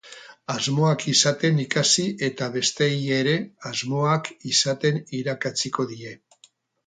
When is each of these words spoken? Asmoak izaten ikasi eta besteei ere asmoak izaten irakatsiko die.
Asmoak 0.51 1.03
izaten 1.11 1.59
ikasi 1.63 2.05
eta 2.29 2.47
besteei 2.55 2.97
ere 3.19 3.35
asmoak 3.71 4.33
izaten 4.53 4.99
irakatsiko 5.21 5.89
die. 5.93 6.17